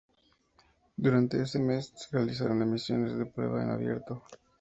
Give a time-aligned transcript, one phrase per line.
[0.97, 4.23] Durante ese mes, se realizaron emisiones de prueba en abierto.